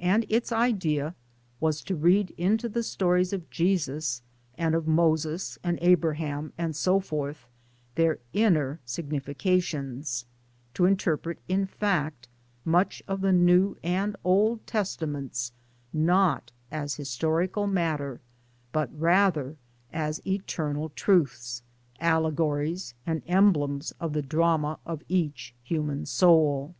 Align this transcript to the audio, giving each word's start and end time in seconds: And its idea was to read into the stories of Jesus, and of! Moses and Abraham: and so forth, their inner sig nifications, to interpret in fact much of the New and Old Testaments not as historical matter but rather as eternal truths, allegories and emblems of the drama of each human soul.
And 0.00 0.24
its 0.30 0.50
idea 0.50 1.14
was 1.60 1.82
to 1.82 1.94
read 1.94 2.30
into 2.38 2.70
the 2.70 2.82
stories 2.82 3.34
of 3.34 3.50
Jesus, 3.50 4.22
and 4.56 4.74
of! 4.74 4.88
Moses 4.88 5.58
and 5.62 5.78
Abraham: 5.82 6.54
and 6.56 6.74
so 6.74 7.00
forth, 7.00 7.46
their 7.94 8.18
inner 8.32 8.80
sig 8.86 9.10
nifications, 9.10 10.24
to 10.72 10.86
interpret 10.86 11.38
in 11.48 11.66
fact 11.66 12.28
much 12.64 13.02
of 13.06 13.20
the 13.20 13.30
New 13.34 13.76
and 13.82 14.16
Old 14.24 14.66
Testaments 14.66 15.52
not 15.92 16.50
as 16.70 16.94
historical 16.94 17.66
matter 17.66 18.22
but 18.72 18.88
rather 18.98 19.58
as 19.92 20.26
eternal 20.26 20.88
truths, 20.88 21.62
allegories 22.00 22.94
and 23.06 23.20
emblems 23.26 23.92
of 24.00 24.14
the 24.14 24.22
drama 24.22 24.78
of 24.86 25.02
each 25.10 25.54
human 25.62 26.06
soul. 26.06 26.74